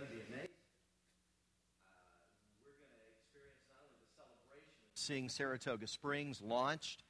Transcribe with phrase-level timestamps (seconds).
[0.00, 0.48] going to be amazing.
[1.84, 1.98] Uh,
[2.64, 7.02] we're going to experience not only the celebration of seeing Saratoga Springs launched,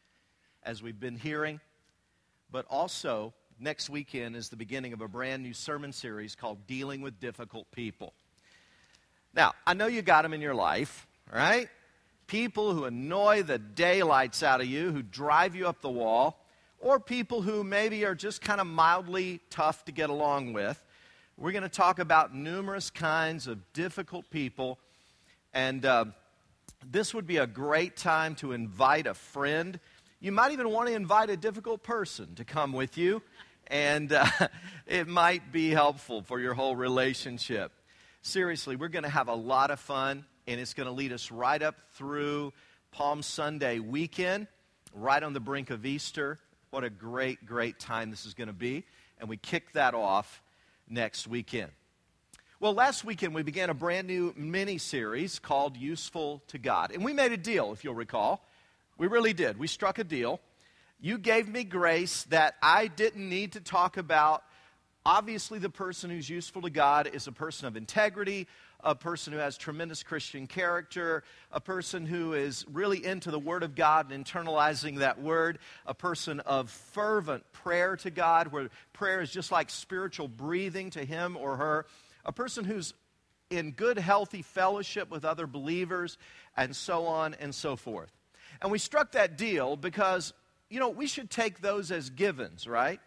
[0.65, 1.61] as we've been hearing,
[2.51, 7.01] but also next weekend is the beginning of a brand new sermon series called Dealing
[7.01, 8.13] with Difficult People.
[9.35, 11.69] Now, I know you got them in your life, right?
[12.27, 16.45] People who annoy the daylights out of you, who drive you up the wall,
[16.81, 20.83] or people who maybe are just kind of mildly tough to get along with.
[21.41, 24.79] We're going to talk about numerous kinds of difficult people,
[25.55, 26.05] and uh,
[26.91, 29.81] this would be a great time to invite a friend.
[30.21, 33.23] You might even want to invite a difficult person to come with you,
[33.69, 34.27] and uh,
[34.87, 37.73] it might be helpful for your whole relationship.
[38.21, 41.31] Seriously, we're going to have a lot of fun, and it's going to lead us
[41.31, 42.53] right up through
[42.93, 44.47] Palm Sunday weekend,
[44.93, 46.39] right on the brink of Easter.
[46.69, 48.85] What a great, great time this is going to be.
[49.19, 50.43] And we kick that off
[50.91, 51.71] next weekend.
[52.59, 56.93] Well, last weekend we began a brand new mini series called Useful to God.
[56.93, 58.45] And we made a deal, if you'll recall.
[58.99, 59.59] We really did.
[59.59, 60.41] We struck a deal.
[61.01, 64.43] You gave me grace that I didn't need to talk about
[65.05, 68.47] Obviously, the person who's useful to God is a person of integrity,
[68.83, 73.63] a person who has tremendous Christian character, a person who is really into the Word
[73.63, 79.21] of God and internalizing that Word, a person of fervent prayer to God, where prayer
[79.21, 81.87] is just like spiritual breathing to him or her,
[82.25, 82.95] a person who's
[83.51, 86.19] in good, healthy fellowship with other believers,
[86.57, 88.13] and so on and so forth.
[88.63, 90.33] And we struck that deal because,
[90.69, 93.01] you know, we should take those as givens, right?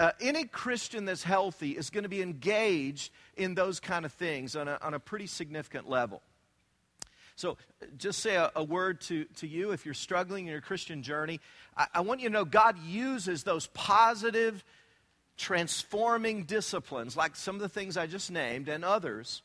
[0.00, 4.56] Uh, any Christian that's healthy is going to be engaged in those kind of things
[4.56, 6.20] on a, on a pretty significant level.
[7.36, 7.56] So,
[7.96, 11.40] just say a, a, word to, to you if you're struggling in your Christian journey.
[11.76, 14.64] I, I want you to know God uses those positive,
[15.36, 19.42] transforming disciplines, like some of the things I just named and others.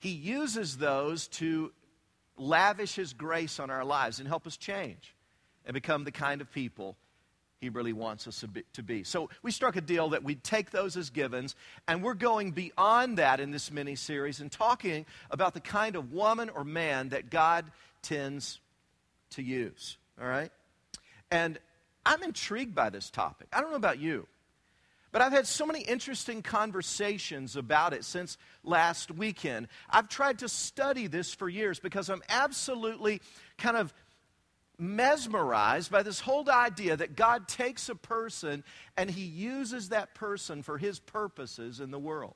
[0.00, 1.72] He uses those to
[2.36, 5.14] lavish His grace on our lives and help us change
[5.64, 6.96] and become the kind of people
[7.62, 9.04] he really wants us to be.
[9.04, 11.54] So we struck a deal that we'd take those as givens,
[11.86, 16.12] and we're going beyond that in this mini series and talking about the kind of
[16.12, 17.64] woman or man that God
[18.02, 18.58] tends
[19.30, 19.96] to use.
[20.20, 20.50] All right?
[21.30, 21.56] And
[22.04, 23.46] I'm intrigued by this topic.
[23.52, 24.26] I don't know about you,
[25.12, 29.68] but I've had so many interesting conversations about it since last weekend.
[29.88, 33.20] I've tried to study this for years because I'm absolutely
[33.56, 33.94] kind of
[34.78, 38.64] mesmerized by this whole idea that God takes a person
[38.96, 42.34] and he uses that person for his purposes in the world.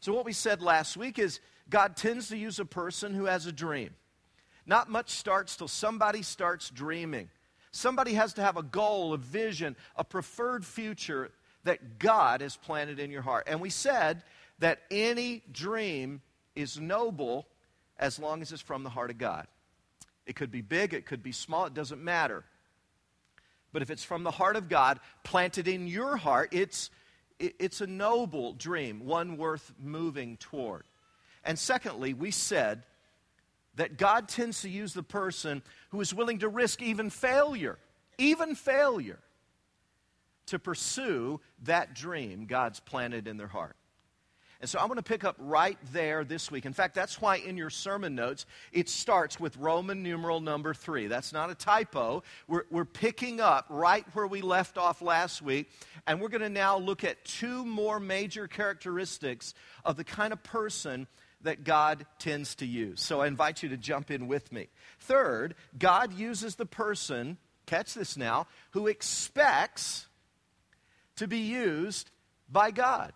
[0.00, 3.46] So, what we said last week is God tends to use a person who has
[3.46, 3.90] a dream.
[4.66, 7.30] Not much starts till somebody starts dreaming.
[7.70, 11.30] Somebody has to have a goal, a vision, a preferred future
[11.64, 13.44] that God has planted in your heart.
[13.46, 14.22] And we said
[14.58, 16.20] that any dream
[16.54, 17.46] is noble
[17.98, 19.46] as long as it's from the heart of God.
[20.26, 22.44] It could be big, it could be small, it doesn't matter.
[23.72, 26.90] But if it's from the heart of God, planted in your heart, it's,
[27.38, 30.84] it's a noble dream, one worth moving toward.
[31.44, 32.84] And secondly, we said
[33.76, 37.78] that God tends to use the person who is willing to risk even failure,
[38.18, 39.18] even failure,
[40.46, 43.76] to pursue that dream God's planted in their heart.
[44.62, 46.66] And so I'm going to pick up right there this week.
[46.66, 51.08] In fact, that's why in your sermon notes it starts with Roman numeral number three.
[51.08, 52.22] That's not a typo.
[52.46, 55.68] We're, we're picking up right where we left off last week.
[56.06, 59.52] And we're going to now look at two more major characteristics
[59.84, 61.08] of the kind of person
[61.40, 63.02] that God tends to use.
[63.02, 64.68] So I invite you to jump in with me.
[65.00, 67.36] Third, God uses the person,
[67.66, 70.06] catch this now, who expects
[71.16, 72.12] to be used
[72.48, 73.12] by God.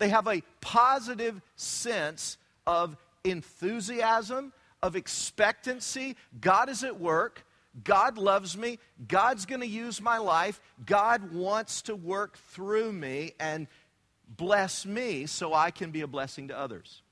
[0.00, 4.52] They have a positive sense of enthusiasm,
[4.82, 6.16] of expectancy.
[6.40, 7.44] God is at work.
[7.84, 8.78] God loves me.
[9.06, 10.58] God's going to use my life.
[10.86, 13.66] God wants to work through me and
[14.26, 17.02] bless me so I can be a blessing to others.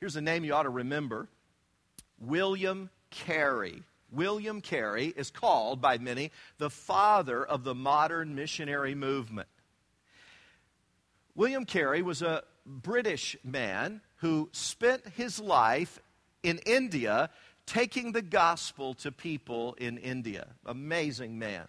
[0.00, 1.28] Here's a name you ought to remember
[2.18, 3.82] William Carey.
[4.10, 9.48] William Carey is called by many the father of the modern missionary movement.
[11.34, 15.98] William Carey was a British man who spent his life
[16.42, 17.30] in India
[17.66, 20.46] taking the gospel to people in India.
[20.64, 21.66] Amazing man.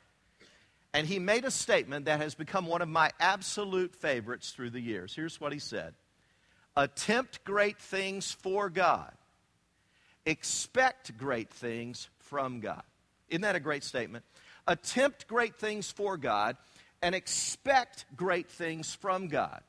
[0.93, 4.79] And he made a statement that has become one of my absolute favorites through the
[4.79, 5.13] years.
[5.15, 5.93] Here's what he said
[6.77, 9.11] Attempt great things for God,
[10.25, 12.83] expect great things from God.
[13.29, 14.23] Isn't that a great statement?
[14.67, 16.57] Attempt great things for God
[17.01, 19.61] and expect great things from God.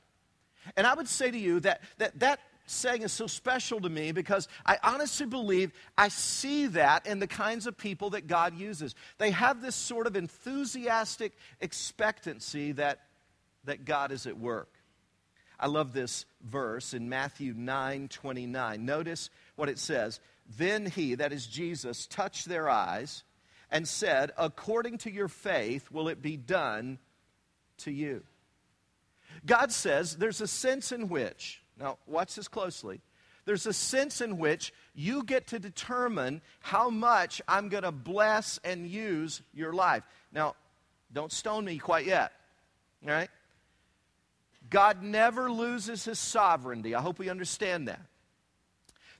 [0.76, 4.12] And I would say to you that that, that saying is so special to me
[4.12, 8.94] because I honestly believe I see that in the kinds of people that God uses.
[9.18, 13.00] They have this sort of enthusiastic expectancy that,
[13.64, 14.72] that God is at work.
[15.58, 18.84] I love this verse in Matthew 9 29.
[18.84, 20.20] Notice what it says.
[20.58, 23.24] Then he, that is Jesus, touched their eyes
[23.70, 26.98] and said, According to your faith will it be done
[27.78, 28.22] to you.
[29.44, 33.00] God says there's a sense in which now, watch this closely.
[33.44, 38.58] There's a sense in which you get to determine how much I'm going to bless
[38.64, 40.02] and use your life.
[40.32, 40.56] Now,
[41.12, 42.32] don't stone me quite yet.
[43.04, 43.30] All right?
[44.68, 46.94] God never loses his sovereignty.
[46.94, 48.00] I hope we understand that.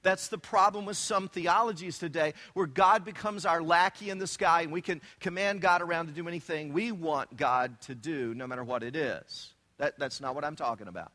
[0.07, 4.63] That's the problem with some theologies today, where God becomes our lackey in the sky
[4.63, 8.47] and we can command God around to do anything we want God to do, no
[8.47, 9.53] matter what it is.
[9.79, 11.11] That, that's not what I'm talking about.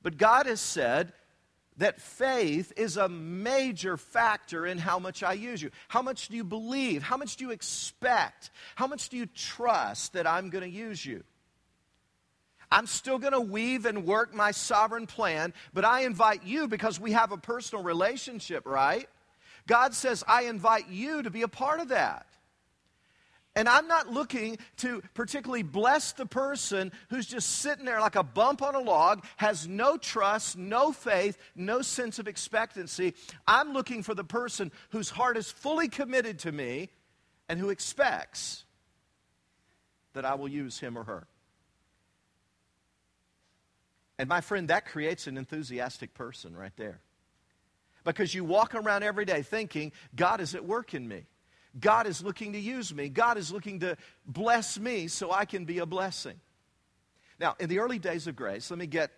[0.00, 1.12] But God has said
[1.78, 5.72] that faith is a major factor in how much I use you.
[5.88, 7.02] How much do you believe?
[7.02, 8.52] How much do you expect?
[8.76, 11.24] How much do you trust that I'm going to use you?
[12.70, 17.00] I'm still going to weave and work my sovereign plan, but I invite you because
[17.00, 19.08] we have a personal relationship, right?
[19.66, 22.26] God says, I invite you to be a part of that.
[23.56, 28.22] And I'm not looking to particularly bless the person who's just sitting there like a
[28.22, 33.14] bump on a log, has no trust, no faith, no sense of expectancy.
[33.46, 36.90] I'm looking for the person whose heart is fully committed to me
[37.48, 38.64] and who expects
[40.12, 41.26] that I will use him or her.
[44.18, 47.00] And my friend, that creates an enthusiastic person right there.
[48.04, 51.26] Because you walk around every day thinking, God is at work in me.
[51.78, 53.08] God is looking to use me.
[53.08, 56.40] God is looking to bless me so I can be a blessing.
[57.38, 59.12] Now, in the early days of grace, let me get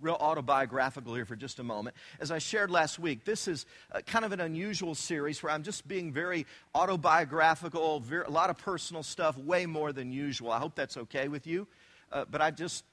[0.00, 1.96] real autobiographical here for just a moment.
[2.20, 5.62] As I shared last week, this is uh, kind of an unusual series where I'm
[5.62, 10.50] just being very autobiographical, very, a lot of personal stuff, way more than usual.
[10.50, 11.66] I hope that's okay with you.
[12.12, 12.84] Uh, but I just,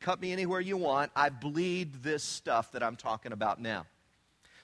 [0.00, 1.12] cut me anywhere you want.
[1.14, 3.86] I bleed this stuff that I'm talking about now.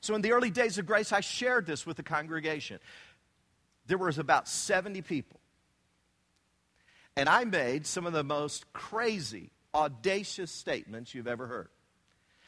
[0.01, 2.81] So in the early days of grace, I shared this with the congregation
[3.87, 5.41] there was about 70 people.
[7.17, 11.69] And I made some of the most crazy, audacious statements you've ever heard.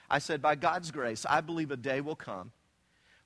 [0.08, 2.52] I said, by God's grace, I believe a day will come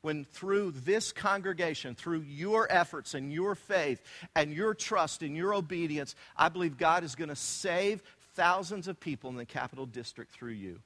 [0.07, 4.01] when through this congregation, through your efforts and your faith
[4.37, 8.05] and your trust and your obedience, I believe God is going to save
[8.37, 10.81] thousands of people in the capital district through you.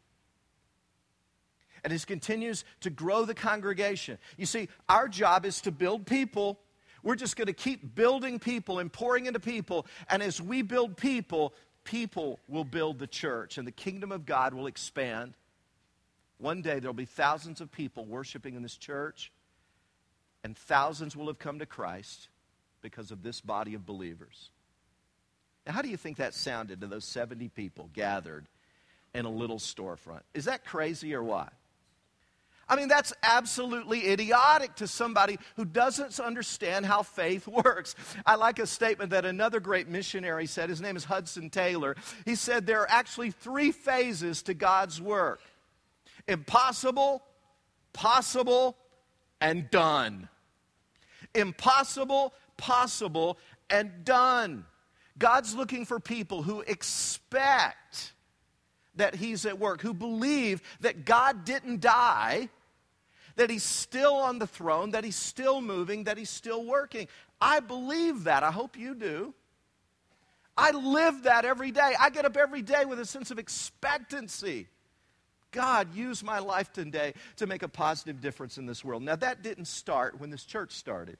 [1.85, 4.19] And it continues to grow the congregation.
[4.37, 6.58] You see, our job is to build people
[7.02, 9.87] we're just going to keep building people and pouring into people.
[10.08, 11.55] And as we build people,
[11.85, 15.35] people will build the church and the kingdom of God will expand.
[16.38, 19.31] One day there'll be thousands of people worshiping in this church,
[20.43, 22.29] and thousands will have come to Christ
[22.81, 24.50] because of this body of believers.
[25.66, 28.46] Now, how do you think that sounded to those 70 people gathered
[29.14, 30.22] in a little storefront?
[30.34, 31.52] Is that crazy or what?
[32.70, 37.96] I mean, that's absolutely idiotic to somebody who doesn't understand how faith works.
[38.24, 40.70] I like a statement that another great missionary said.
[40.70, 41.96] His name is Hudson Taylor.
[42.24, 45.40] He said there are actually three phases to God's work
[46.29, 47.24] impossible,
[47.93, 48.76] possible,
[49.40, 50.29] and done.
[51.34, 53.36] Impossible, possible,
[53.69, 54.64] and done.
[55.20, 58.12] God's looking for people who expect
[58.96, 62.48] that He's at work, who believe that God didn't die
[63.41, 67.08] that he's still on the throne, that he's still moving, that he's still working.
[67.41, 68.43] I believe that.
[68.43, 69.32] I hope you do.
[70.56, 71.94] I live that every day.
[71.98, 74.69] I get up every day with a sense of expectancy.
[75.53, 79.03] God, use my life today to make a positive difference in this world.
[79.03, 81.17] Now, that didn't start when this church started.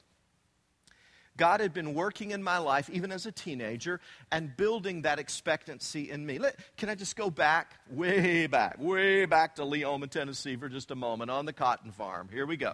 [1.37, 3.99] God had been working in my life, even as a teenager,
[4.31, 6.39] and building that expectancy in me.
[6.39, 10.91] Let, can I just go back, way back, way back to Leoma, Tennessee for just
[10.91, 12.29] a moment on the cotton farm?
[12.31, 12.73] Here we go.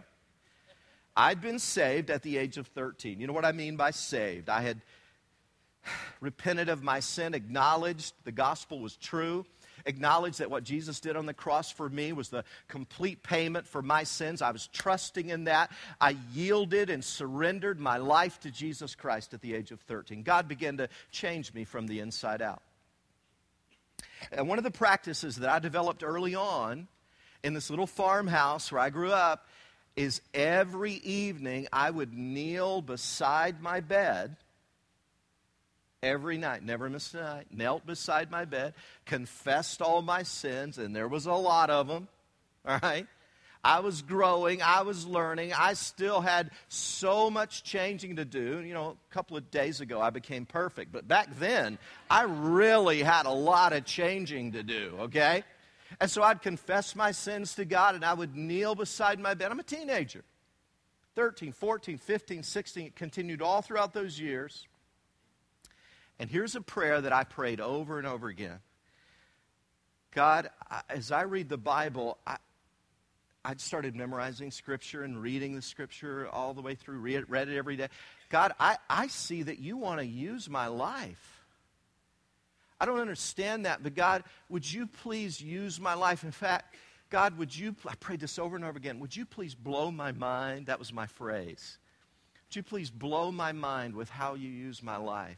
[1.15, 3.19] I'd been saved at the age of 13.
[3.19, 4.49] You know what I mean by saved?
[4.49, 4.81] I had
[6.21, 9.45] repented of my sin, acknowledged the gospel was true,
[9.87, 13.81] acknowledged that what Jesus did on the cross for me was the complete payment for
[13.81, 14.41] my sins.
[14.41, 15.71] I was trusting in that.
[15.99, 20.23] I yielded and surrendered my life to Jesus Christ at the age of 13.
[20.23, 22.61] God began to change me from the inside out.
[24.31, 26.87] And one of the practices that I developed early on
[27.43, 29.47] in this little farmhouse where I grew up
[29.95, 34.35] is every evening I would kneel beside my bed
[36.03, 38.73] every night, never missed a night, knelt beside my bed,
[39.05, 42.07] confessed all my sins, and there was a lot of them,
[42.65, 43.07] all right?
[43.63, 48.61] I was growing, I was learning, I still had so much changing to do.
[48.61, 51.77] You know, a couple of days ago I became perfect, but back then
[52.09, 55.43] I really had a lot of changing to do, okay?
[55.99, 59.51] And so I'd confess my sins to God and I would kneel beside my bed.
[59.51, 60.23] I'm a teenager.
[61.15, 64.67] 13, 14, 15, 16, it continued all throughout those years.
[66.19, 68.59] And here's a prayer that I prayed over and over again
[70.11, 70.49] God,
[70.89, 72.37] as I read the Bible, I,
[73.45, 77.57] I started memorizing Scripture and reading the Scripture all the way through, read, read it
[77.57, 77.87] every day.
[78.29, 81.45] God, I, I see that you want to use my life.
[82.79, 86.23] I don't understand that, but God, would you please use my life?
[86.23, 86.75] In fact,
[87.09, 90.11] God, would you, I prayed this over and over again, would you please blow my
[90.11, 90.65] mind?
[90.65, 91.77] That was my phrase.
[92.47, 95.37] Would you please blow my mind with how you use my life?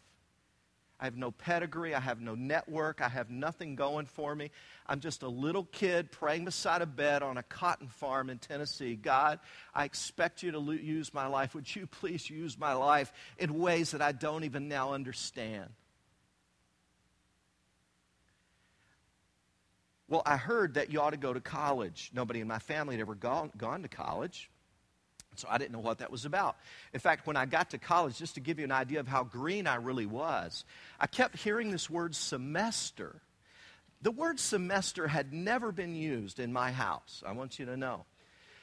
[1.00, 1.96] I have no pedigree.
[1.96, 3.02] I have no network.
[3.02, 4.52] I have nothing going for me.
[4.86, 8.96] I'm just a little kid praying beside a bed on a cotton farm in Tennessee.
[8.96, 9.40] God,
[9.74, 11.56] I expect you to lo- use my life.
[11.56, 15.70] Would you please use my life in ways that I don't even now understand?
[20.10, 22.12] Well, I heard that you ought to go to college.
[22.14, 24.50] Nobody in my family had ever gone, gone to college.
[25.40, 26.58] So I didn't know what that was about.
[26.94, 29.24] In fact, when I got to college, just to give you an idea of how
[29.24, 30.66] green I really was,
[31.00, 33.22] I kept hearing this word semester.
[34.02, 37.24] The word semester had never been used in my house.
[37.26, 38.06] I want you to know.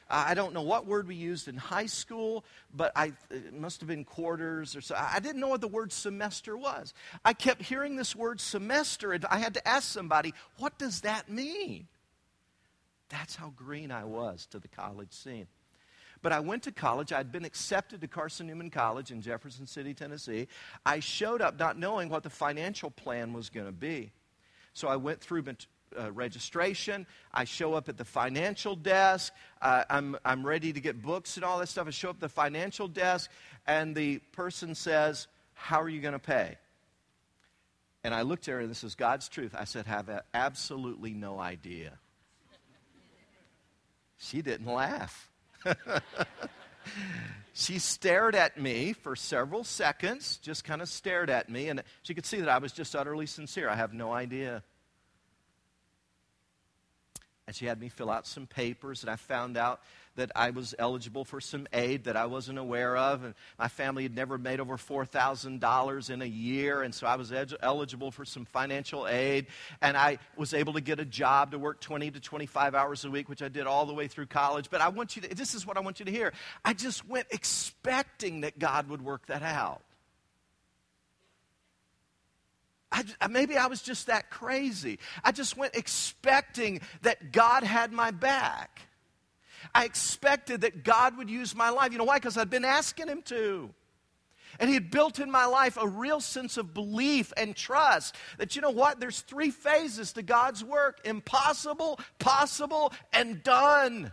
[0.09, 3.89] I don't know what word we used in high school, but I, it must have
[3.89, 4.95] been quarters or so.
[4.97, 6.95] I didn't know what the word semester was.
[7.25, 11.29] I kept hearing this word semester, and I had to ask somebody, what does that
[11.29, 11.89] mean?
[13.09, 15.49] That's how green I was to the college scene.
[16.23, 17.13] But I went to college.
[17.13, 20.49] I'd been accepted to Carson Newman College in Jefferson City, Tennessee.
[20.85, 24.11] I showed up not knowing what the financial plan was going to be.
[24.73, 25.45] So I went through
[25.99, 27.07] uh, registration.
[27.33, 29.33] I show up at the financial desk.
[29.63, 31.87] Uh, I'm, I'm ready to get books and all that stuff.
[31.87, 33.31] I show up at the financial desk,
[33.67, 36.57] and the person says, How are you going to pay?
[38.05, 39.55] And I looked at her, and this is God's truth.
[39.59, 41.93] I said, I Have absolutely no idea.
[44.19, 45.31] She didn't laugh.
[47.53, 52.15] she stared at me for several seconds, just kind of stared at me, and she
[52.15, 53.69] could see that I was just utterly sincere.
[53.69, 54.63] I have no idea.
[57.47, 59.81] And she had me fill out some papers, and I found out
[60.17, 63.25] that I was eligible for some aid that I wasn't aware of.
[63.25, 67.33] And my family had never made over $4,000 in a year, and so I was
[67.33, 69.47] ed- eligible for some financial aid.
[69.81, 73.11] And I was able to get a job to work 20 to 25 hours a
[73.11, 74.69] week, which I did all the way through college.
[74.71, 76.33] But I want you to, this is what I want you to hear.
[76.65, 79.83] I just went expecting that God would work that out.
[82.93, 84.99] I, maybe I was just that crazy.
[85.23, 88.81] I just went expecting that God had my back.
[89.75, 91.93] I expected that God would use my life.
[91.93, 92.17] You know why?
[92.17, 93.71] Because I'd been asking Him to.
[94.59, 98.57] And He had built in my life a real sense of belief and trust that,
[98.57, 99.01] you know what?
[99.01, 104.13] There's three phases to God's work impossible, possible, and done.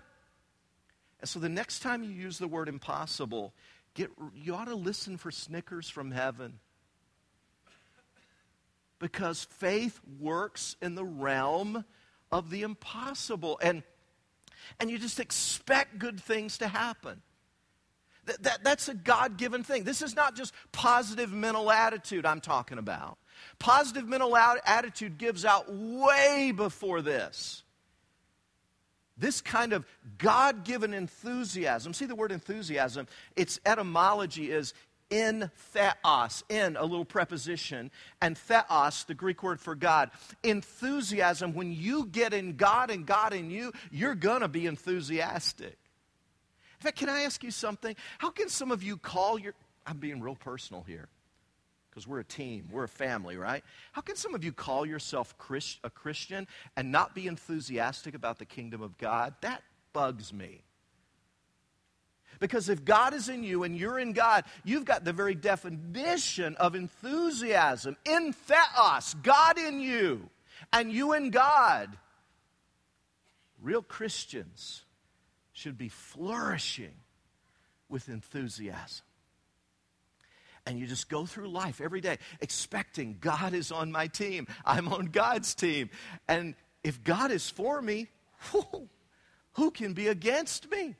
[1.22, 3.54] And so the next time you use the word impossible,
[3.94, 6.60] get, you ought to listen for snickers from heaven
[9.04, 11.84] because faith works in the realm
[12.32, 13.60] of the impossible.
[13.62, 13.84] And,
[14.80, 17.22] and you just expect good things to happen.
[18.26, 19.84] That, that, that's a God given thing.
[19.84, 23.18] This is not just positive mental attitude I'm talking about.
[23.60, 27.64] Positive mental attitude gives out way before this.
[29.18, 29.86] This kind of
[30.18, 31.94] God given enthusiasm.
[31.94, 33.08] See the word enthusiasm?
[33.36, 34.74] Its etymology is
[35.14, 40.10] in theos, in a little preposition, and theos, the Greek word for God.
[40.42, 45.78] Enthusiasm, when you get in God and God in you, you're going to be enthusiastic.
[46.80, 47.96] In fact, can I ask you something?
[48.18, 49.54] How can some of you call your,
[49.86, 51.08] I'm being real personal here,
[51.92, 53.64] because we're a team, we're a family, right?
[53.92, 58.40] How can some of you call yourself Christ, a Christian and not be enthusiastic about
[58.40, 59.36] the kingdom of God?
[59.42, 59.62] That
[59.94, 60.63] bugs me.
[62.40, 66.56] Because if God is in you and you're in God, you've got the very definition
[66.58, 67.98] of enthusiasm.
[68.06, 70.30] In theos, God in you,
[70.72, 71.98] and you in God.
[73.62, 74.84] Real Christians
[75.54, 76.94] should be flourishing
[77.90, 79.06] with enthusiasm.
[80.66, 84.48] And you just go through life every day expecting God is on my team.
[84.66, 85.90] I'm on God's team.
[86.28, 88.08] And if God is for me,
[88.52, 88.66] who,
[89.54, 90.96] who can be against me?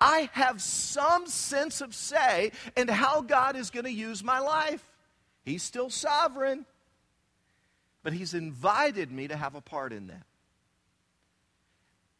[0.00, 4.82] I have some sense of say in how God is going to use my life.
[5.44, 6.66] He's still sovereign.
[8.02, 10.22] But He's invited me to have a part in that.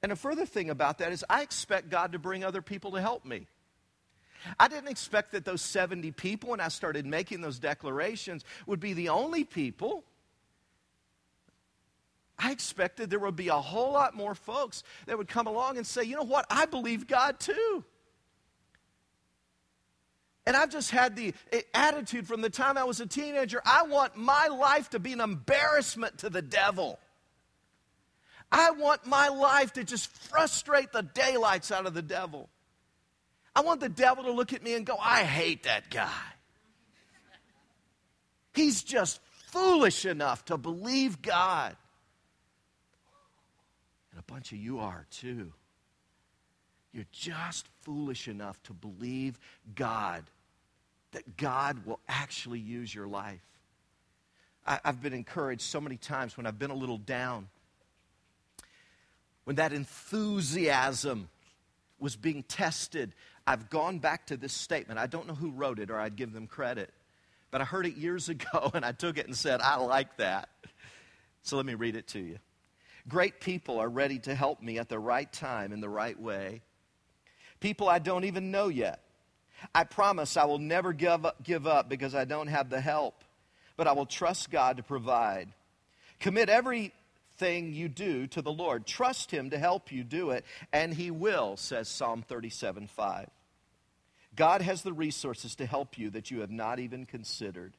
[0.03, 3.01] And a further thing about that is, I expect God to bring other people to
[3.01, 3.47] help me.
[4.59, 8.93] I didn't expect that those 70 people, when I started making those declarations, would be
[8.93, 10.05] the only people.
[12.59, 16.03] Expected there would be a whole lot more folks that would come along and say,
[16.03, 17.85] you know what, I believe God too.
[20.45, 23.85] And I've just had the eh, attitude from the time I was a teenager I
[23.85, 26.99] want my life to be an embarrassment to the devil.
[28.51, 32.49] I want my life to just frustrate the daylights out of the devil.
[33.55, 36.11] I want the devil to look at me and go, I hate that guy.
[38.53, 41.77] He's just foolish enough to believe God.
[44.29, 45.53] Bunch of you are too.
[46.93, 49.39] You're just foolish enough to believe
[49.75, 50.23] God,
[51.13, 53.43] that God will actually use your life.
[54.67, 57.49] I, have been encouraged so many times when I've been a little down
[59.49, 61.31] when that enthusiasm
[61.99, 63.15] was being tested,
[63.47, 65.01] I've gone back to this statement.
[65.01, 66.93] I don't know who wrote it or I'd give them credit,
[67.51, 70.51] but I heard it years ago and I took it and said, I like that.
[71.45, 72.39] So let me read it to you.
[73.09, 76.61] Great people are ready to help me at the right time in the right way.
[77.61, 79.01] People I don't even know yet.
[79.75, 83.25] I promise I will never give up, give up because I don't have the help,
[83.77, 85.49] but I will trust God to provide.
[86.21, 88.87] Commit everything you do to the Lord.
[88.87, 93.31] Trust Him to help you do it, and He will, says Psalm 37 5.
[94.37, 97.73] God has the resources to help you that you have not even considered.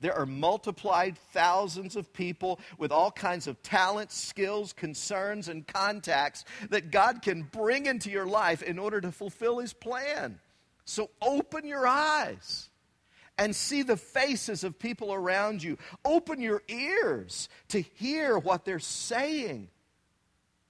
[0.00, 6.44] There are multiplied thousands of people with all kinds of talents, skills, concerns, and contacts
[6.70, 10.40] that God can bring into your life in order to fulfill His plan.
[10.84, 12.68] So open your eyes
[13.38, 15.78] and see the faces of people around you.
[16.04, 19.68] Open your ears to hear what they're saying.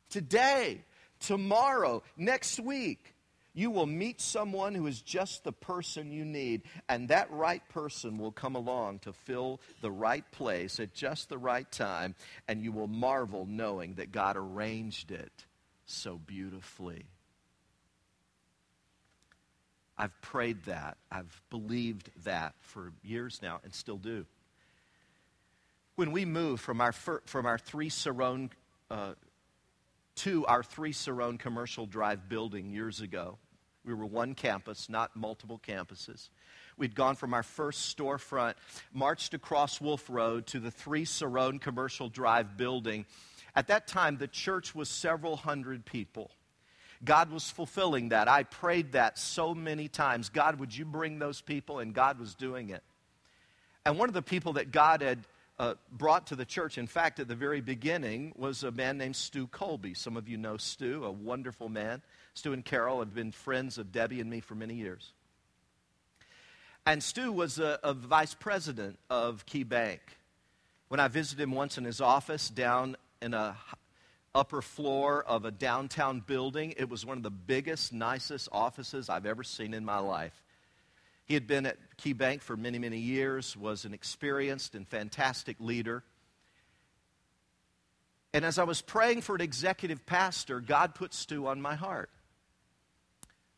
[0.09, 0.81] Today,
[1.21, 3.14] tomorrow, next week,
[3.55, 8.19] you will meet someone who is just the person you need, and that right person
[8.19, 12.17] will come along to fill the right place at just the right time,
[12.49, 15.47] and you will marvel knowing that God arranged it
[15.87, 17.07] so beautifully.
[19.97, 20.97] I've prayed that.
[21.11, 24.27] I've believed that for years now and still do.
[25.95, 28.51] When we moved from our, from our three Cerone
[28.91, 29.13] uh,
[30.17, 33.39] to our three Cerone commercial drive building years ago,
[33.85, 36.29] we were one campus, not multiple campuses.
[36.77, 38.55] We'd gone from our first storefront,
[38.93, 43.07] marched across Wolf Road to the three Cerone commercial drive building.
[43.55, 46.31] At that time, the church was several hundred people.
[47.05, 48.29] God was fulfilling that.
[48.29, 50.31] I prayed that so many times.
[50.31, 51.79] God, would you bring those people?
[51.79, 52.83] And God was doing it.
[53.85, 55.19] And one of the people that God had
[55.59, 59.17] uh, brought to the church, in fact, at the very beginning, was a man named
[59.17, 59.95] Stu Colby.
[59.95, 62.03] Some of you know Stu, a wonderful man.
[62.35, 65.13] Stu and Carol have been friends of Debbie and me for many years.
[66.87, 70.01] And Stu was a, a vice president of Key Bank.
[70.89, 73.57] When I visited him once in his office down in a
[74.35, 76.75] upper floor of a downtown building.
[76.77, 80.43] It was one of the biggest, nicest offices I've ever seen in my life.
[81.25, 85.57] He had been at Key Bank for many, many years, was an experienced and fantastic
[85.61, 86.03] leader.
[88.35, 92.11] And as I was praying for an executive pastor, God put Stu on my heart.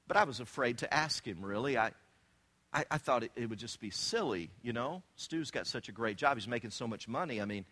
[0.08, 1.76] But I was afraid to ask him, really.
[1.76, 1.92] I,
[2.72, 5.02] I, I thought it, it would just be silly, you know?
[5.16, 6.36] Stu's got such a great job.
[6.36, 7.40] He's making so much money.
[7.40, 7.64] I mean,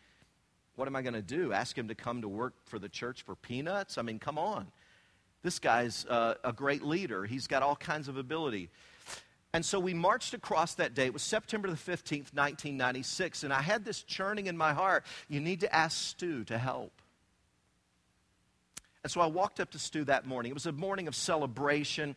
[0.77, 1.53] what am I going to do?
[1.53, 3.99] Ask him to come to work for the church for peanuts?
[3.99, 4.67] I mean, come on.
[5.43, 7.25] This guy's uh, a great leader.
[7.25, 8.71] He's got all kinds of ability.
[9.53, 11.07] And so we marched across that day.
[11.07, 13.45] It was September the 15th, 1996.
[13.45, 15.05] And I had this churning in my heart.
[15.29, 16.91] You need to ask Stu to help.
[19.05, 20.51] And so I walked up to Stu that morning.
[20.51, 22.17] It was a morning of celebration.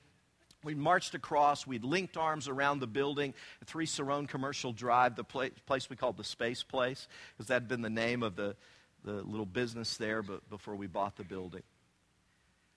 [0.63, 1.67] We marched across.
[1.67, 3.33] We'd linked arms around the building,
[3.65, 7.81] Three Cerone Commercial Drive, the place we called the Space Place, because that had been
[7.81, 8.55] the name of the,
[9.03, 11.61] the little business there but before we bought the building.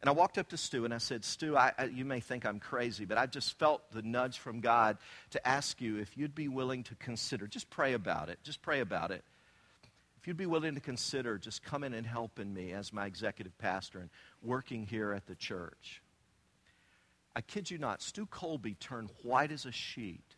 [0.01, 2.47] And I walked up to Stu and I said, Stu, I, I, you may think
[2.47, 4.97] I'm crazy, but I just felt the nudge from God
[5.31, 8.81] to ask you if you'd be willing to consider, just pray about it, just pray
[8.81, 9.23] about it.
[10.21, 14.01] If you'd be willing to consider just coming and helping me as my executive pastor
[14.01, 14.11] and
[14.43, 16.03] working here at the church.
[17.35, 20.37] I kid you not, Stu Colby turned white as a sheet.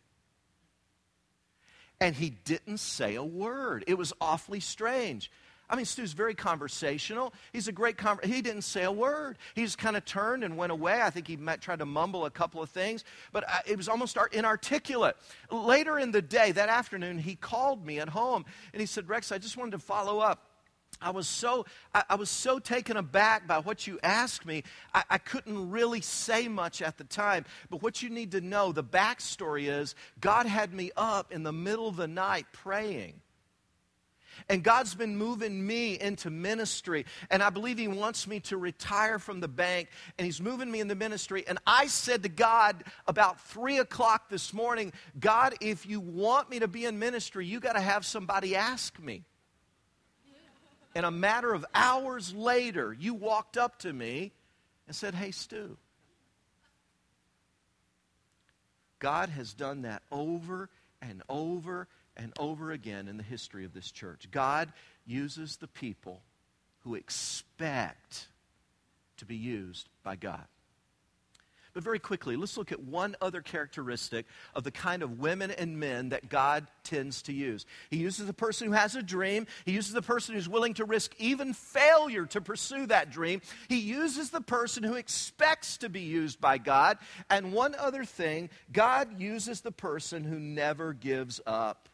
[2.01, 3.83] And he didn't say a word.
[3.89, 5.33] It was awfully strange.
[5.73, 7.33] I mean, Stu's very conversational.
[7.55, 9.39] He's a great conver- He didn't say a word.
[9.55, 11.01] He just kind of turned and went away.
[11.01, 13.89] I think he might try to mumble a couple of things, but I, it was
[13.89, 15.17] almost inarticulate.
[15.51, 19.33] Later in the day, that afternoon, he called me at home and he said, Rex,
[19.33, 20.47] I just wanted to follow up.
[21.01, 24.65] I was so I, I, was so taken aback by what you asked me.
[24.95, 27.47] I, I couldn't really say much at the time.
[27.71, 31.53] But what you need to know, the backstory is God had me up in the
[31.53, 33.22] middle of the night praying.
[34.49, 37.07] And God's been moving me into ministry.
[37.31, 39.89] And I believe He wants me to retire from the bank.
[40.19, 41.45] And He's moving me into ministry.
[41.47, 46.61] And I said to God about three o'clock this morning, God, if you want me
[46.61, 49.25] to be in ministry, you got to have somebody ask me.
[50.95, 54.33] And a matter of hours later, you walked up to me
[54.87, 55.77] and said, Hey, Stu.
[58.99, 60.69] God has done that over
[61.01, 64.29] and over and over again in the history of this church.
[64.31, 64.73] God
[65.07, 66.23] uses the people
[66.81, 68.29] who expect
[69.19, 70.45] to be used by God.
[71.75, 75.81] But very quickly, let's look at one other characteristic of the kind of women and
[75.81, 77.65] men that God tends to use.
[77.89, 80.85] He uses the person who has a dream, He uses the person who's willing to
[80.85, 83.41] risk even failure to pursue that dream.
[83.69, 86.99] He uses the person who expects to be used by God.
[87.31, 91.89] And one other thing, God uses the person who never gives up.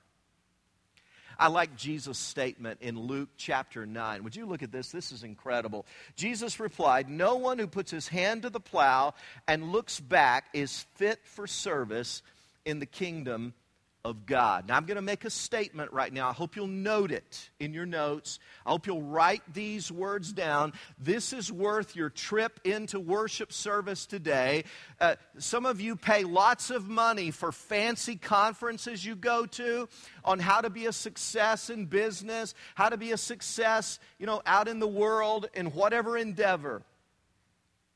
[1.38, 4.24] I like Jesus' statement in Luke chapter 9.
[4.24, 4.90] Would you look at this?
[4.90, 5.86] This is incredible.
[6.16, 9.14] Jesus replied, No one who puts his hand to the plow
[9.46, 12.22] and looks back is fit for service
[12.64, 13.54] in the kingdom
[14.04, 14.68] of God.
[14.68, 16.28] Now, I'm going to make a statement right now.
[16.28, 18.38] I hope you'll note it in your notes.
[18.64, 20.72] I hope you'll write these words down.
[20.98, 24.64] This is worth your trip into worship service today.
[25.00, 29.88] Uh, some of you pay lots of money for fancy conferences you go to
[30.24, 34.40] on how to be a success in business, how to be a success, you know,
[34.46, 36.82] out in the world in whatever endeavor.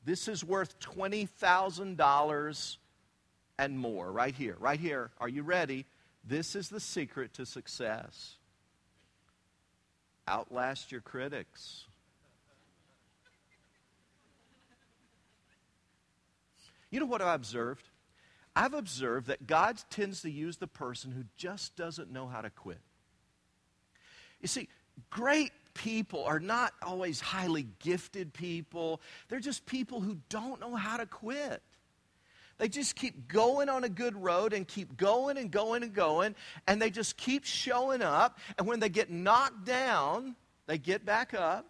[0.05, 2.77] This is worth $20,000
[3.57, 5.11] and more right here, right here.
[5.19, 5.85] Are you ready?
[6.23, 8.37] This is the secret to success.
[10.27, 11.85] Outlast your critics.
[16.89, 17.89] You know what I've observed?
[18.55, 22.51] I've observed that God tends to use the person who just doesn't know how to
[22.51, 22.79] quit.
[24.39, 24.69] You see,
[25.09, 30.97] great people are not always highly gifted people, they're just people who don't know how
[30.97, 31.63] to quit.
[32.63, 36.33] They just keep going on a good road and keep going and going and going,
[36.65, 38.39] and they just keep showing up.
[38.57, 41.65] And when they get knocked down, they get back up.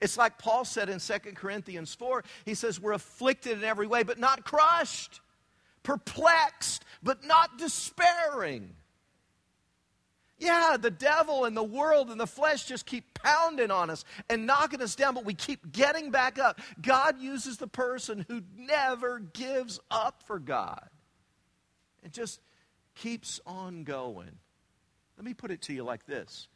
[0.00, 2.24] It's like Paul said in 2 Corinthians 4.
[2.44, 5.20] He says, We're afflicted in every way, but not crushed,
[5.84, 8.74] perplexed, but not despairing.
[10.38, 14.46] Yeah, the devil and the world and the flesh just keep pounding on us and
[14.46, 16.60] knocking us down, but we keep getting back up.
[16.82, 20.88] God uses the person who never gives up for God
[22.02, 22.40] and just
[22.96, 24.38] keeps on going.
[25.16, 26.48] Let me put it to you like this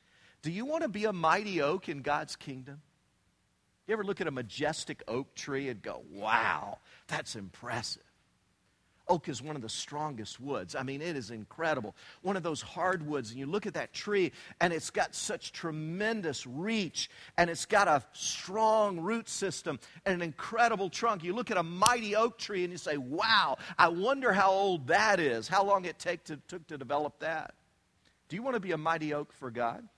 [0.43, 2.83] Do you want to be a mighty oak in God's kingdom?
[3.87, 8.03] You ever look at a majestic oak tree and go, wow, that's impressive?
[9.09, 10.75] Oak is one of the strongest woods.
[10.75, 11.95] I mean, it is incredible.
[12.23, 16.47] One of those hardwoods, and you look at that tree, and it's got such tremendous
[16.47, 21.25] reach, and it's got a strong root system and an incredible trunk.
[21.25, 24.89] You look at a mighty oak tree, and you say, wow, I wonder how old
[24.89, 27.55] that is, how long it take to, took to develop that.
[28.29, 29.89] Do you want to be a mighty oak for God?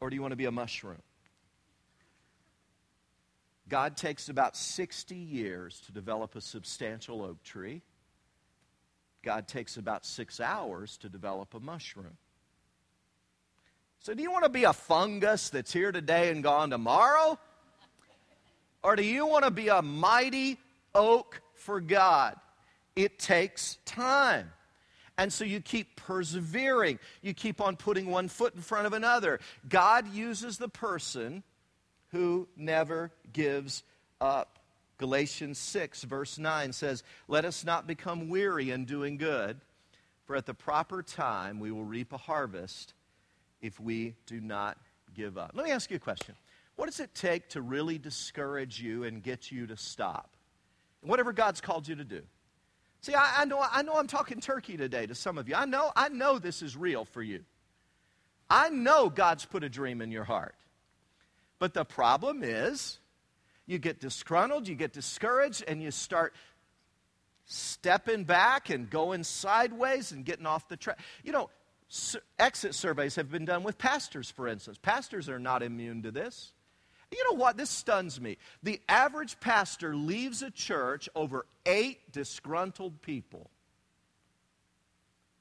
[0.00, 1.02] Or do you want to be a mushroom?
[3.68, 7.82] God takes about 60 years to develop a substantial oak tree.
[9.22, 12.16] God takes about six hours to develop a mushroom.
[14.00, 17.38] So, do you want to be a fungus that's here today and gone tomorrow?
[18.82, 20.56] Or do you want to be a mighty
[20.94, 22.36] oak for God?
[22.94, 24.50] It takes time.
[25.18, 27.00] And so you keep persevering.
[27.22, 29.40] You keep on putting one foot in front of another.
[29.68, 31.42] God uses the person
[32.12, 33.82] who never gives
[34.20, 34.58] up.
[34.98, 39.60] Galatians 6, verse 9 says, Let us not become weary in doing good,
[40.24, 42.94] for at the proper time we will reap a harvest
[43.60, 44.76] if we do not
[45.14, 45.52] give up.
[45.54, 46.34] Let me ask you a question.
[46.76, 50.30] What does it take to really discourage you and get you to stop?
[51.00, 52.22] Whatever God's called you to do.
[53.00, 55.54] See, I, I, know, I know I'm talking turkey today to some of you.
[55.54, 57.44] I know, I know this is real for you.
[58.50, 60.54] I know God's put a dream in your heart.
[61.58, 62.98] But the problem is,
[63.66, 66.34] you get disgruntled, you get discouraged, and you start
[67.44, 70.98] stepping back and going sideways and getting off the track.
[71.24, 71.50] You know,
[72.38, 74.78] exit surveys have been done with pastors, for instance.
[74.80, 76.52] Pastors are not immune to this.
[77.10, 77.56] You know what?
[77.56, 78.36] This stuns me.
[78.62, 83.50] The average pastor leaves a church over eight disgruntled people.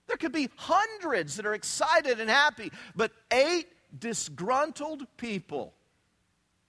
[0.08, 3.68] There could be hundreds that are excited and happy, but eight
[4.00, 5.74] disgruntled people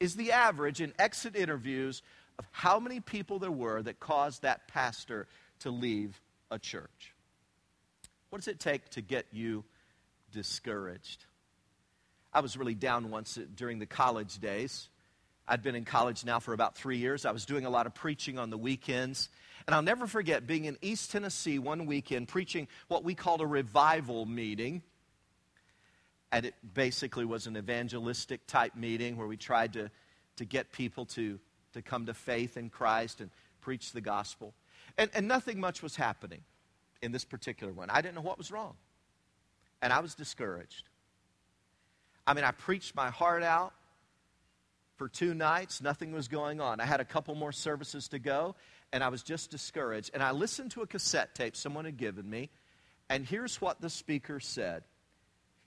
[0.00, 2.02] is the average in exit interviews
[2.38, 5.26] of how many people there were that caused that pastor
[5.61, 7.14] to leave a church.
[8.30, 9.64] What does it take to get you
[10.32, 11.24] discouraged?
[12.32, 14.88] I was really down once during the college days.
[15.46, 17.24] I'd been in college now for about three years.
[17.24, 19.30] I was doing a lot of preaching on the weekends.
[19.66, 23.46] And I'll never forget being in East Tennessee one weekend preaching what we called a
[23.46, 24.82] revival meeting.
[26.31, 29.91] And it basically was an evangelistic type meeting where we tried to,
[30.37, 31.38] to get people to,
[31.73, 34.55] to come to faith in Christ and preach the gospel.
[34.97, 36.43] And, and nothing much was happening
[37.01, 37.91] in this particular one.
[37.91, 38.75] I didn't know what was wrong.
[39.81, 40.88] And I was discouraged.
[42.27, 43.73] I mean, I preached my heart out
[44.97, 45.81] for two nights.
[45.81, 46.81] Nothing was going on.
[46.81, 48.57] I had a couple more services to go,
[48.93, 50.11] and I was just discouraged.
[50.12, 52.51] And I listened to a cassette tape someone had given me,
[53.09, 54.83] and here's what the speaker said.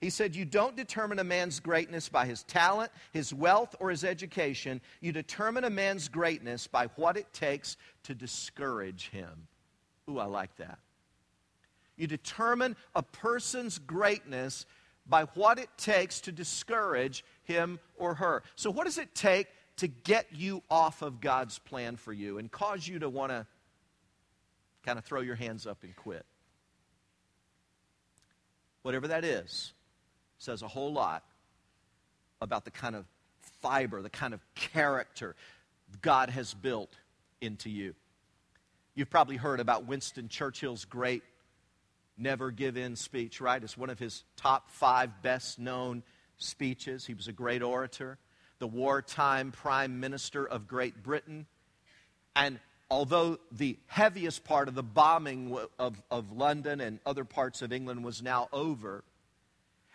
[0.01, 4.03] He said, You don't determine a man's greatness by his talent, his wealth, or his
[4.03, 4.81] education.
[4.99, 9.47] You determine a man's greatness by what it takes to discourage him.
[10.09, 10.79] Ooh, I like that.
[11.95, 14.65] You determine a person's greatness
[15.05, 18.41] by what it takes to discourage him or her.
[18.55, 22.51] So, what does it take to get you off of God's plan for you and
[22.51, 23.45] cause you to want to
[24.83, 26.25] kind of throw your hands up and quit?
[28.81, 29.73] Whatever that is,
[30.41, 31.23] says a whole lot
[32.41, 33.05] about the kind of
[33.61, 35.35] fiber, the kind of character
[36.01, 36.95] God has built
[37.41, 37.93] into you.
[38.95, 41.23] You've probably heard about Winston Churchill's great
[42.17, 43.63] never give in speech, right?
[43.63, 46.03] It's one of his top five best known
[46.37, 47.05] speeches.
[47.05, 48.17] He was a great orator,
[48.59, 51.45] the wartime prime minister of Great Britain.
[52.35, 57.71] And although the heaviest part of the bombing of, of London and other parts of
[57.71, 59.03] England was now over,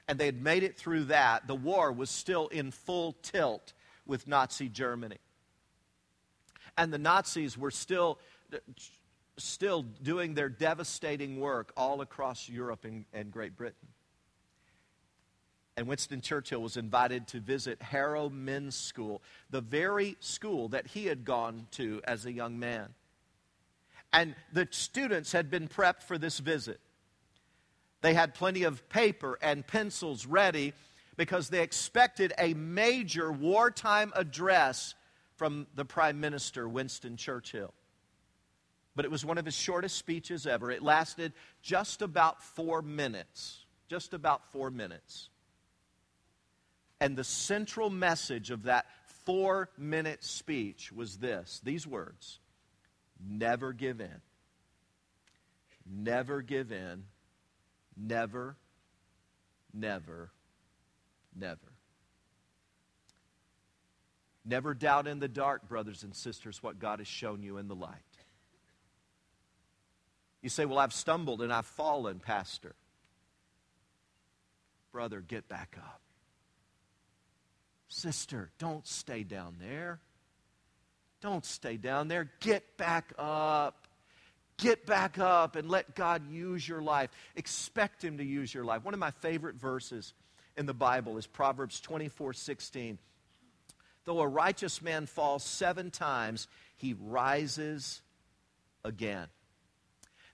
[0.08, 3.72] and they had made it through that, the war was still in full tilt
[4.06, 5.18] with Nazi Germany.
[6.78, 8.18] And the Nazis were still
[9.38, 13.88] still doing their devastating work all across Europe and, and Great Britain.
[15.76, 21.06] And Winston Churchill was invited to visit Harrow Men's School, the very school that he
[21.06, 22.94] had gone to as a young man.
[24.10, 26.80] And the students had been prepped for this visit.
[28.06, 30.74] They had plenty of paper and pencils ready
[31.16, 34.94] because they expected a major wartime address
[35.34, 37.74] from the Prime Minister, Winston Churchill
[38.94, 40.70] but it was one of his shortest speeches ever.
[40.70, 43.64] It lasted just about four minutes.
[43.88, 45.28] Just about four minutes.
[47.00, 48.86] And the central message of that
[49.24, 52.38] four minute speech was this these words
[53.20, 54.22] Never give in.
[55.84, 57.04] Never give in.
[57.96, 58.56] Never,
[59.72, 60.30] never,
[61.34, 61.72] never.
[64.44, 67.74] Never doubt in the dark, brothers and sisters, what God has shown you in the
[67.74, 67.94] light.
[70.42, 72.76] You say, Well, I've stumbled and I've fallen, Pastor.
[74.92, 76.00] Brother, get back up.
[77.88, 80.00] Sister, don't stay down there.
[81.20, 82.30] Don't stay down there.
[82.40, 83.85] Get back up.
[84.58, 87.10] Get back up and let God use your life.
[87.34, 88.84] Expect Him to use your life.
[88.84, 90.14] One of my favorite verses
[90.56, 92.98] in the Bible is Proverbs 24 16.
[94.04, 98.00] Though a righteous man falls seven times, he rises
[98.84, 99.26] again.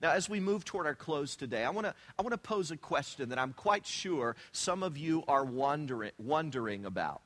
[0.02, 2.70] Now, as we move toward our close today, I want to I want to pose
[2.70, 7.22] a question that I'm quite sure some of you are wondering, wondering about.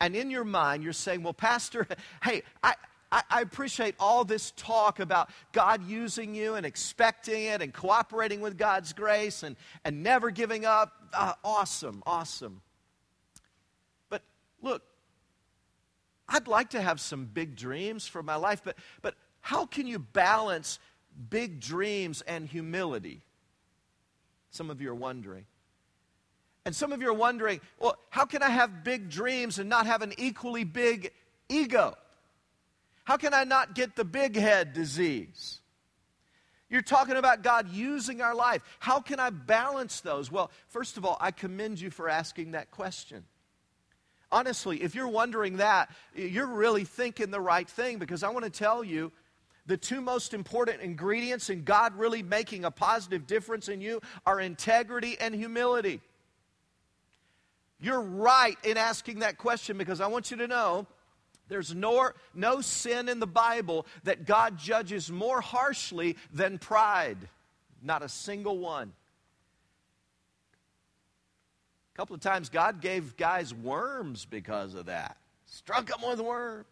[0.00, 1.86] And in your mind, you're saying, well, Pastor,
[2.22, 2.74] hey, I,
[3.12, 8.58] I, appreciate all this talk about God using you and expecting it and cooperating with
[8.58, 10.92] God's grace and, and never giving up.
[11.14, 12.62] Uh, awesome, awesome.
[14.08, 14.22] But
[14.60, 14.82] look,
[16.28, 20.00] I'd like to have some big dreams for my life, but, but how can you
[20.00, 20.80] balance
[21.30, 23.22] big dreams and humility?
[24.50, 25.46] Some of you are wondering.
[26.64, 29.86] And some of you are wondering, well, how can I have big dreams and not
[29.86, 31.12] have an equally big
[31.48, 31.94] ego?
[33.06, 35.60] How can I not get the big head disease?
[36.68, 38.62] You're talking about God using our life.
[38.80, 40.30] How can I balance those?
[40.30, 43.24] Well, first of all, I commend you for asking that question.
[44.32, 48.50] Honestly, if you're wondering that, you're really thinking the right thing because I want to
[48.50, 49.12] tell you
[49.66, 54.40] the two most important ingredients in God really making a positive difference in you are
[54.40, 56.00] integrity and humility.
[57.78, 60.88] You're right in asking that question because I want you to know
[61.48, 67.18] there's no, no sin in the Bible that God judges more harshly than pride.
[67.82, 68.92] Not a single one.
[71.94, 76.66] A couple of times, God gave guys worms because of that, struck them with worms.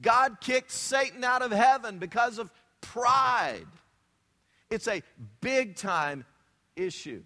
[0.00, 2.50] God kicked Satan out of heaven because of
[2.80, 3.66] pride.
[4.68, 5.02] It's a
[5.40, 6.24] big time
[6.74, 7.22] issue.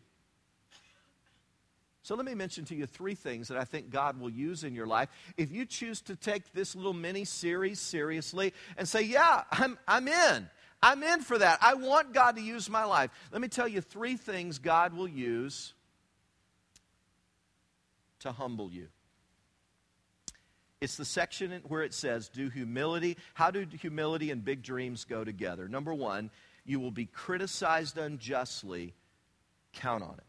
[2.06, 4.76] So let me mention to you three things that I think God will use in
[4.76, 5.08] your life.
[5.36, 10.06] If you choose to take this little mini series seriously and say, Yeah, I'm, I'm
[10.06, 10.48] in.
[10.80, 11.58] I'm in for that.
[11.60, 13.10] I want God to use my life.
[13.32, 15.74] Let me tell you three things God will use
[18.20, 18.86] to humble you.
[20.80, 23.16] It's the section where it says, Do humility.
[23.34, 25.66] How do humility and big dreams go together?
[25.66, 26.30] Number one,
[26.64, 28.94] you will be criticized unjustly.
[29.72, 30.25] Count on it.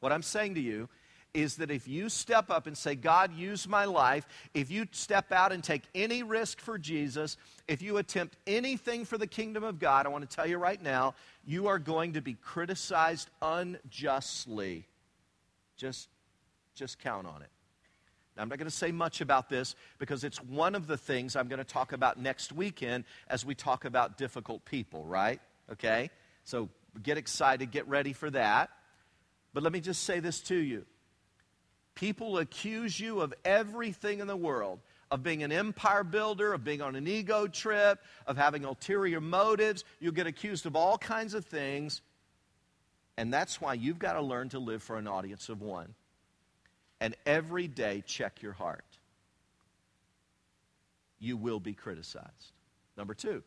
[0.00, 0.88] What I'm saying to you
[1.36, 5.32] is that if you step up and say, God, use my life, if you step
[5.32, 7.36] out and take any risk for Jesus,
[7.68, 10.82] if you attempt anything for the kingdom of God, I want to tell you right
[10.82, 14.86] now, you are going to be criticized unjustly.
[15.76, 16.08] Just,
[16.74, 17.50] just count on it.
[18.36, 21.36] Now, I'm not going to say much about this because it's one of the things
[21.36, 25.40] I'm going to talk about next weekend as we talk about difficult people, right?
[25.72, 26.10] Okay?
[26.44, 26.68] So
[27.02, 28.70] get excited, get ready for that.
[29.56, 30.84] But let me just say this to you
[31.94, 36.82] people accuse you of everything in the world of being an empire builder, of being
[36.82, 39.82] on an ego trip, of having ulterior motives.
[39.98, 42.02] You'll get accused of all kinds of things.
[43.16, 45.94] And that's why you've got to learn to live for an audience of one.
[47.00, 48.84] And every day, check your heart.
[51.18, 52.52] You will be criticized.
[52.94, 53.42] Number two,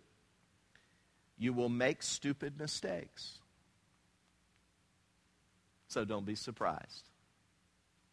[1.37, 3.37] you will make stupid mistakes
[5.89, 7.09] so don't be surprised.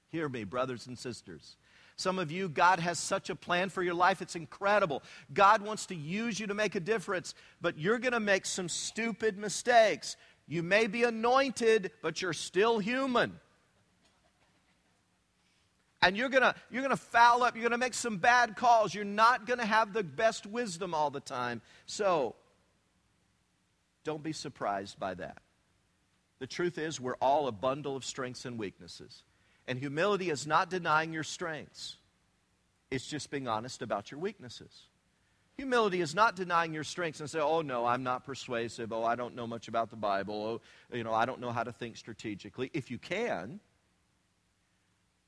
[0.09, 1.57] Hear me, brothers and sisters.
[1.97, 5.03] Some of you, God has such a plan for your life, it's incredible.
[5.33, 8.69] God wants to use you to make a difference, but you're going to make some
[8.69, 10.17] stupid mistakes.
[10.49, 13.39] You may be anointed, but you're still human.
[16.03, 18.57] And you're going to you're going to foul up, you're going to make some bad
[18.57, 18.95] calls.
[18.95, 21.63] You're not going to have the best wisdom all the time.
[21.87, 22.37] So,
[24.05, 25.39] don't be surprised by that.
[26.39, 29.23] The truth is, we're all a bundle of strengths and weaknesses.
[29.67, 31.97] And humility is not denying your strengths,
[32.91, 34.87] it's just being honest about your weaknesses.
[35.57, 38.93] Humility is not denying your strengths and say, oh, no, I'm not persuasive.
[38.93, 40.61] Oh, I don't know much about the Bible.
[40.93, 42.71] Oh, you know, I don't know how to think strategically.
[42.75, 43.59] If you can,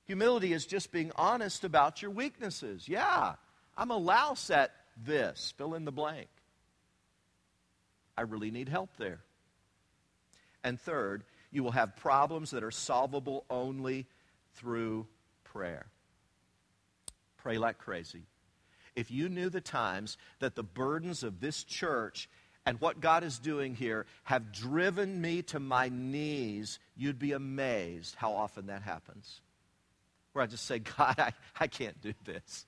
[0.05, 2.87] humility is just being honest about your weaknesses.
[2.87, 3.37] Yeah,
[3.77, 4.71] I'm a louse at
[5.03, 5.55] this.
[5.57, 6.29] Fill in the blank.
[8.17, 9.21] I really need help there.
[10.65, 14.07] And third, you will have problems that are solvable only
[14.55, 15.07] through
[15.45, 15.87] prayer.
[17.39, 18.23] Pray like crazy.
[18.97, 22.29] If you knew the times that the burdens of this church
[22.67, 28.17] and what God is doing here have driven me to my knees, you'd be amazed
[28.17, 29.41] how often that happens.
[30.33, 32.67] Where I just say, God, I, I can't do this.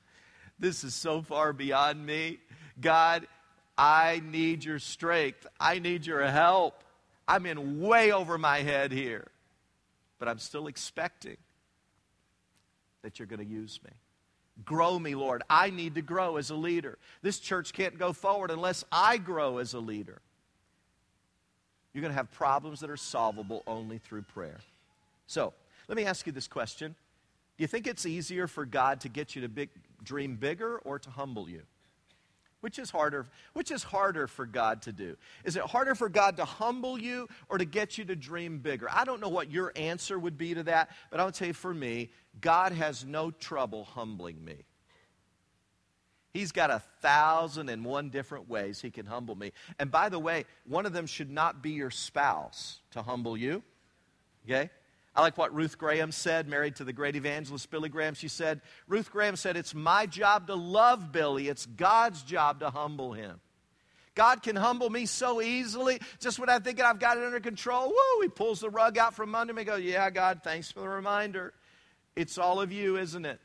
[0.59, 2.39] This is so far beyond me.
[2.81, 3.27] God,
[3.77, 5.47] I need your strength.
[5.59, 6.85] I need your help.
[7.27, 9.29] I'm in way over my head here.
[10.19, 11.39] But I'm still expecting
[13.03, 13.91] that you're going to use me.
[14.65, 15.43] Grow me, Lord.
[15.49, 16.99] I need to grow as a leader.
[17.23, 20.21] This church can't go forward unless I grow as a leader.
[21.93, 24.59] You're going to have problems that are solvable only through prayer.
[25.27, 25.55] So,
[25.89, 26.95] let me ask you this question
[27.57, 29.71] Do you think it's easier for God to get you to big,
[30.05, 31.63] dream bigger or to humble you?
[32.61, 33.27] Which is harder?
[33.55, 35.17] Which is harder for God to do?
[35.45, 38.87] Is it harder for God to humble you or to get you to dream bigger?
[38.91, 41.73] I don't know what your answer would be to that, but I'll tell you for
[41.73, 44.67] me, God has no trouble humbling me.
[46.33, 49.53] He's got a thousand and one different ways he can humble me.
[49.79, 53.63] And by the way, one of them should not be your spouse to humble you.
[54.45, 54.71] Okay?
[55.21, 58.15] I like what Ruth Graham said, married to the great evangelist Billy Graham.
[58.15, 62.71] She said, Ruth Graham said, It's my job to love Billy, it's God's job to
[62.71, 63.39] humble him.
[64.15, 66.01] God can humble me so easily.
[66.21, 69.13] Just when I think I've got it under control, woo, he pulls the rug out
[69.13, 69.65] from under me.
[69.65, 71.53] Go, yeah, God, thanks for the reminder.
[72.17, 73.41] It's all of you, isn't it?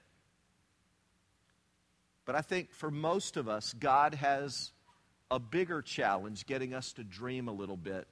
[2.23, 4.71] But I think for most of us, God has
[5.29, 8.07] a bigger challenge getting us to dream a little bit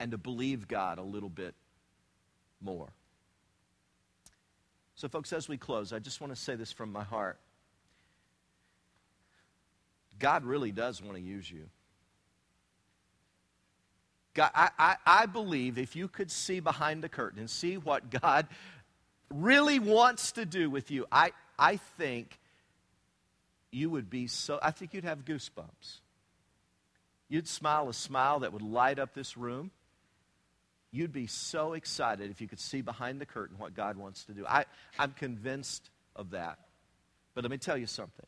[0.00, 1.54] and to believe God a little bit
[2.60, 2.88] more.
[4.94, 7.38] So, folks, as we close, I just want to say this from my heart
[10.18, 11.64] God really does want to use you.
[14.34, 18.10] God, I, I, I believe if you could see behind the curtain and see what
[18.10, 18.46] God
[19.34, 22.38] really wants to do with you, I, I think
[23.72, 26.00] you would be so, I think you'd have goosebumps.
[27.28, 29.70] You'd smile a smile that would light up this room.
[30.92, 34.32] You'd be so excited if you could see behind the curtain what God wants to
[34.32, 34.44] do.
[34.46, 34.64] I,
[34.98, 36.58] I'm convinced of that.
[37.34, 38.26] But let me tell you something.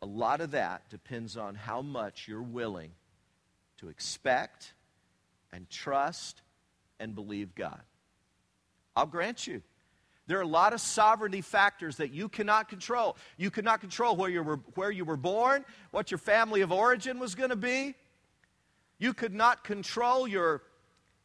[0.00, 2.90] A lot of that depends on how much you're willing
[3.78, 4.74] to expect
[5.52, 6.42] and trust
[7.00, 7.80] and believe God.
[8.94, 9.62] I'll grant you.
[10.28, 13.16] There are a lot of sovereignty factors that you cannot control.
[13.36, 17.18] You cannot control where you were, where you were born, what your family of origin
[17.18, 17.94] was going to be.
[18.98, 20.62] You could not control your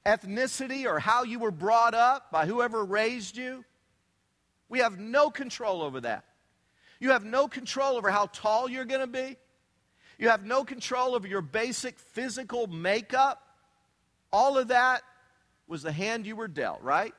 [0.07, 3.65] ethnicity or how you were brought up by whoever raised you.
[4.69, 6.23] We have no control over that.
[6.99, 9.37] You have no control over how tall you're going to be.
[10.17, 13.41] You have no control over your basic physical makeup.
[14.31, 15.03] All of that
[15.67, 17.13] was the hand you were dealt, right?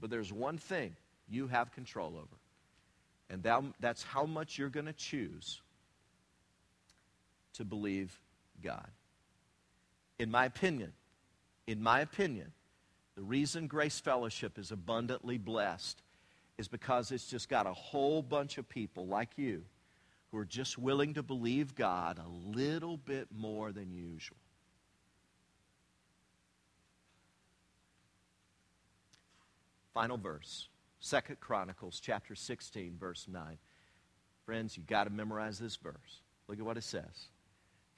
[0.00, 0.96] But there's one thing
[1.28, 2.36] you have control over,
[3.30, 5.60] and that, that's how much you're going to choose
[7.54, 8.18] to believe
[8.62, 8.90] God.
[10.18, 10.92] In my opinion,
[11.66, 12.52] in my opinion,
[13.14, 16.02] the reason Grace Fellowship is abundantly blessed
[16.58, 19.64] is because it's just got a whole bunch of people like you
[20.30, 24.36] who are just willing to believe God a little bit more than usual.
[29.92, 30.68] Final verse,
[31.00, 33.58] Second Chronicles chapter 16, verse 9.
[34.46, 36.22] Friends, you've got to memorize this verse.
[36.48, 37.28] Look at what it says.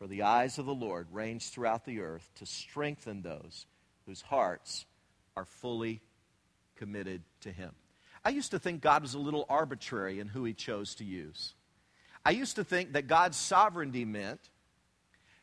[0.05, 3.65] For the eyes of the Lord range throughout the earth to strengthen those
[4.05, 4.85] whose hearts
[5.35, 6.03] are fully
[6.77, 7.71] committed to Him.
[8.23, 11.55] I used to think God was a little arbitrary in who He chose to use.
[12.23, 14.51] I used to think that God's sovereignty meant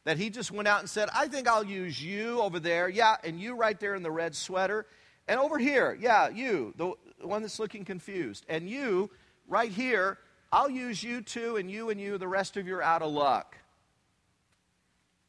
[0.03, 3.16] that He just went out and said, I think I'll use you over there, yeah,
[3.24, 4.86] and you right there in the red sweater,
[5.28, 6.93] and over here, yeah, you, the
[7.26, 8.45] one that's looking confused.
[8.47, 9.09] And you,
[9.47, 10.20] right here,
[10.51, 13.12] I'll use you too, and you and you, the rest of you are out of
[13.12, 13.57] luck.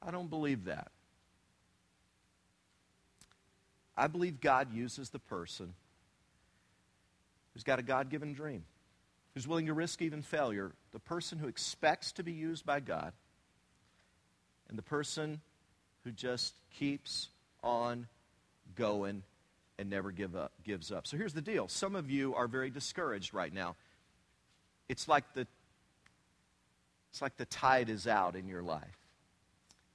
[0.05, 0.91] I don't believe that.
[3.97, 5.75] I believe God uses the person
[7.53, 8.65] who's got a God given dream,
[9.35, 13.13] who's willing to risk even failure, the person who expects to be used by God,
[14.69, 15.41] and the person
[16.05, 17.29] who just keeps
[17.63, 18.07] on
[18.75, 19.23] going
[19.79, 21.07] and never give up, gives up.
[21.07, 21.69] So here's the deal.
[21.69, 23.77] Some of you are very discouraged right now.
[24.89, 25.47] It's like the
[27.11, 29.02] it's like the tide is out in your life.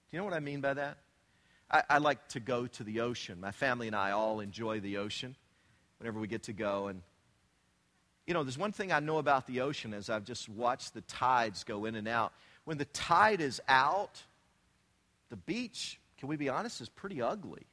[0.10, 0.98] Do you know what I mean by that?
[1.70, 3.42] I, I like to go to the ocean.
[3.42, 5.36] My family and I all enjoy the ocean
[5.98, 6.88] whenever we get to go.
[6.88, 7.02] And,
[8.26, 11.02] you know, there's one thing I know about the ocean as I've just watched the
[11.02, 12.32] tides go in and out.
[12.64, 14.24] When the tide is out,
[15.30, 17.66] the beach, can we be honest, is pretty ugly.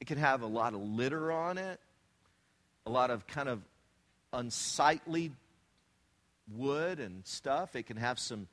[0.00, 1.78] It can have a lot of litter on it,
[2.86, 3.60] a lot of kind of
[4.32, 5.30] unsightly
[6.52, 7.76] wood and stuff.
[7.76, 8.48] It can have some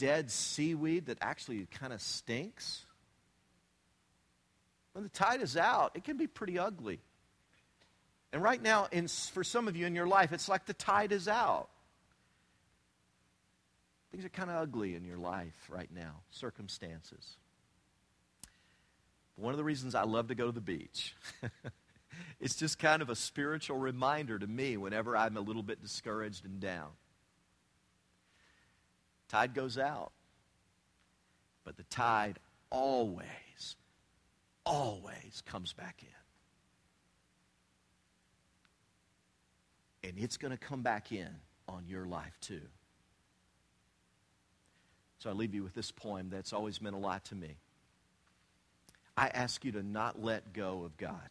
[0.00, 2.84] dead seaweed that actually kind of stinks.
[4.94, 7.00] When the tide is out, it can be pretty ugly.
[8.32, 11.12] And right now, in, for some of you in your life, it's like the tide
[11.12, 11.68] is out.
[14.10, 17.36] Things are kind of ugly in your life right now, circumstances.
[19.36, 21.14] One of the reasons I love to go to the beach.
[22.40, 26.46] it's just kind of a spiritual reminder to me whenever I'm a little bit discouraged
[26.46, 26.88] and down.
[29.30, 30.10] Tide goes out,
[31.64, 33.76] but the tide always,
[34.66, 36.02] always comes back
[40.02, 40.08] in.
[40.08, 41.28] And it's going to come back in
[41.68, 42.62] on your life too.
[45.20, 47.58] So I leave you with this poem that's always meant a lot to me.
[49.16, 51.30] I ask you to not let go of God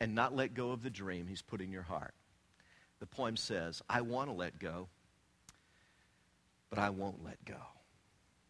[0.00, 2.14] and not let go of the dream He's put in your heart.
[2.98, 4.88] The poem says, I want to let go,
[6.70, 7.54] but I won't let go.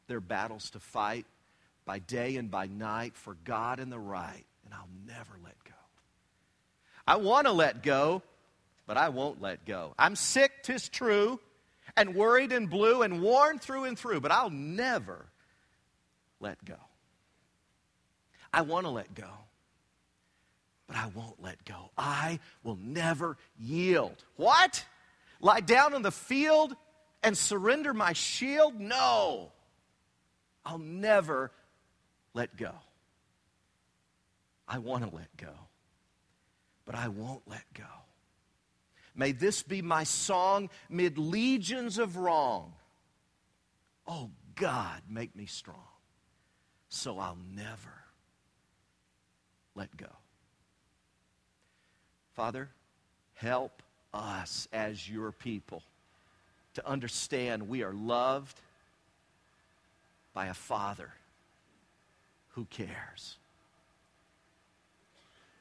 [0.09, 1.27] There are battles to fight
[1.85, 5.73] by day and by night for God and the right, and I'll never let go.
[7.07, 8.23] I want to let go,
[8.87, 9.95] but I won't let go.
[9.99, 11.41] I'm sick, tis true,
[11.97, 15.27] and worried and blue and worn through and through, but I'll never
[16.41, 16.77] let go.
[18.53, 19.31] I want to let go,
[20.87, 21.91] but I won't let go.
[21.97, 24.25] I will never yield.
[24.37, 24.85] What?
[25.41, 26.75] Lie down in the field
[27.23, 28.79] and surrender my shield?
[28.79, 29.53] No.
[30.65, 31.53] I'll never
[32.35, 32.73] let go.
[34.69, 35.53] I want to let go,
[36.85, 37.85] but I won't let go.
[39.15, 42.75] May this be my song mid legions of wrong.
[44.07, 45.87] Oh God, make me strong
[46.89, 47.93] so I'll never
[49.75, 50.11] let go.
[52.35, 52.71] Father,
[53.35, 55.83] help us as your people
[56.77, 58.55] to understand we are loved
[60.35, 61.11] by a Father
[62.51, 63.37] who cares.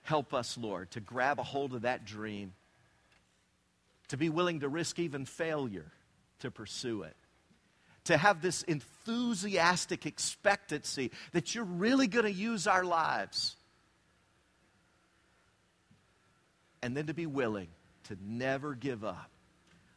[0.03, 2.53] Help us, Lord, to grab a hold of that dream,
[4.09, 5.89] to be willing to risk even failure
[6.39, 7.15] to pursue it,
[8.03, 13.55] to have this enthusiastic expectancy that you're really going to use our lives,
[16.83, 17.69] and then to be willing
[18.03, 19.31] to never give up,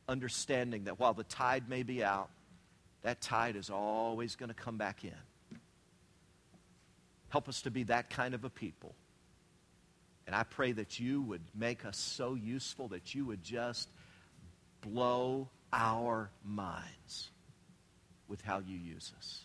[0.08, 2.30] understanding that while the tide may be out,
[3.02, 5.12] that tide is always going to come back in.
[7.28, 8.94] Help us to be that kind of a people.
[10.26, 13.88] And I pray that you would make us so useful that you would just
[14.80, 17.30] blow our minds
[18.28, 19.40] with how you use us.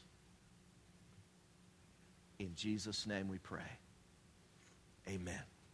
[2.39, 3.61] In Jesus' name we pray.
[5.07, 5.41] Amen.